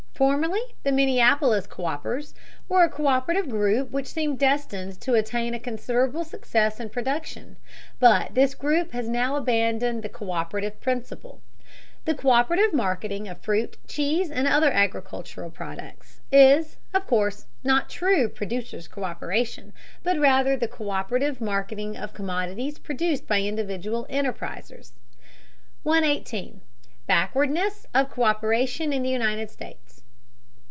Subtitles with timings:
[0.13, 2.35] Formerly the Minneapolis Co÷pers
[2.69, 7.55] were a co÷perative group which seemed destined to attain a considerable success in production,
[7.99, 11.41] but this group has now abandoned the co÷perative principle.
[12.05, 18.29] The co÷perative marketing of fruit, cheese, and other agricultural products is, of course, not true
[18.29, 19.71] producers' co÷peration,
[20.03, 24.91] but rather the co÷perative marketing of commodities produced by individual enterprisers.
[25.81, 26.61] 118.
[27.07, 30.03] BACKWARDNESS OF COÍPERATION IN THE UNITED STATES.